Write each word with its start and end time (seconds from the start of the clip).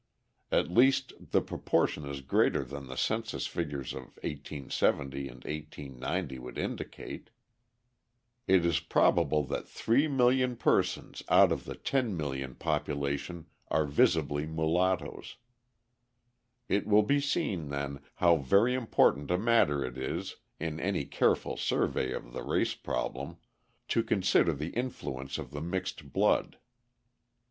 At 0.51 0.71
least 0.71 1.13
the 1.29 1.41
proportion 1.43 2.07
is 2.09 2.21
greater 2.21 2.63
than 2.63 2.87
the 2.87 2.95
census 2.97 3.45
figures 3.45 3.93
of 3.93 4.05
1870 4.23 5.27
and 5.27 5.43
1890 5.43 6.39
would 6.39 6.57
indicate. 6.57 7.29
It 8.47 8.65
is 8.65 8.79
probable 8.79 9.43
that 9.43 9.65
3,000,000 9.67 10.57
persons 10.57 11.21
out 11.29 11.51
of 11.51 11.65
the 11.65 11.75
10,000,000 11.75 12.57
population 12.57 13.45
are 13.67 13.85
visibly 13.85 14.47
mulattoes. 14.47 15.35
It 16.67 16.87
will 16.87 17.03
be 17.03 17.21
seen, 17.21 17.69
then, 17.69 17.99
how 18.15 18.37
very 18.37 18.73
important 18.73 19.29
a 19.29 19.37
matter 19.37 19.85
it 19.85 19.99
is, 19.99 20.37
in 20.59 20.79
any 20.79 21.05
careful 21.05 21.57
survey 21.57 22.11
of 22.11 22.33
the 22.33 22.41
race 22.41 22.73
problem, 22.73 23.37
to 23.89 24.01
consider 24.01 24.51
the 24.53 24.69
influence 24.71 25.37
of 25.37 25.51
the 25.51 25.61
mixed 25.61 26.11
blood. 26.11 26.57